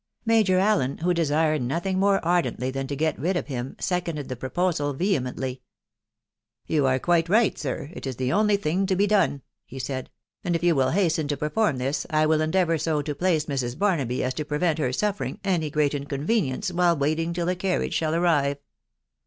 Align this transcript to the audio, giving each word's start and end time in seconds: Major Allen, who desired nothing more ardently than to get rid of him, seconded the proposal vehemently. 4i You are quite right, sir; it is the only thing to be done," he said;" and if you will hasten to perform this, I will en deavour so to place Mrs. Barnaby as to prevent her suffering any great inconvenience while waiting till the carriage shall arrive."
Major 0.25 0.57
Allen, 0.57 0.97
who 0.97 1.13
desired 1.13 1.61
nothing 1.61 1.99
more 1.99 2.25
ardently 2.25 2.71
than 2.71 2.87
to 2.87 2.95
get 2.95 3.19
rid 3.19 3.37
of 3.37 3.45
him, 3.45 3.75
seconded 3.79 4.29
the 4.29 4.35
proposal 4.35 4.93
vehemently. 4.93 5.61
4i 6.67 6.73
You 6.73 6.87
are 6.87 6.97
quite 6.97 7.29
right, 7.29 7.55
sir; 7.55 7.91
it 7.93 8.07
is 8.07 8.15
the 8.15 8.31
only 8.33 8.57
thing 8.57 8.87
to 8.87 8.95
be 8.95 9.05
done," 9.05 9.43
he 9.63 9.77
said;" 9.77 10.09
and 10.43 10.55
if 10.55 10.63
you 10.63 10.73
will 10.73 10.89
hasten 10.89 11.27
to 11.27 11.37
perform 11.37 11.77
this, 11.77 12.07
I 12.09 12.25
will 12.25 12.41
en 12.41 12.51
deavour 12.51 12.81
so 12.81 13.03
to 13.03 13.13
place 13.13 13.45
Mrs. 13.45 13.77
Barnaby 13.77 14.23
as 14.23 14.33
to 14.33 14.43
prevent 14.43 14.79
her 14.79 14.91
suffering 14.91 15.39
any 15.43 15.69
great 15.69 15.93
inconvenience 15.93 16.71
while 16.71 16.97
waiting 16.97 17.31
till 17.31 17.45
the 17.45 17.55
carriage 17.55 17.93
shall 17.93 18.15
arrive." 18.15 18.57